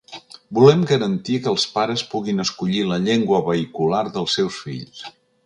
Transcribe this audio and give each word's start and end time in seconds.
Volem 0.59 0.79
garantir 0.91 1.37
que 1.47 1.51
els 1.51 1.65
pares 1.73 2.05
puguin 2.13 2.45
escollir 2.45 2.81
la 2.93 2.99
llengua 3.05 3.43
vehicular 3.51 4.03
dels 4.17 4.41
seus 4.41 4.61
fills. 4.65 5.07